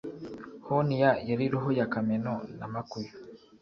[0.65, 3.11] honia yari roho ya kameno na makuyu